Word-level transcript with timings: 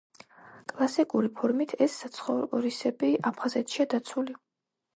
კლასიკური 0.71 1.29
ფორმით 1.41 1.75
ეს 1.87 1.99
საცხოვრისები 2.05 3.13
აფხაზეთშია 3.33 3.89
დაცული. 3.95 4.39